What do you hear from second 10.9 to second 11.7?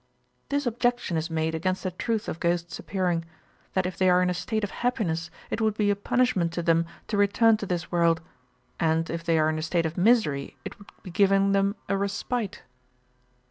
be giving